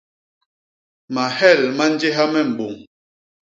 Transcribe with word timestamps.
Mahel 1.13 1.61
ma 1.77 1.85
njéha 1.93 2.25
me 2.33 2.41
mbôñ. 2.51 2.75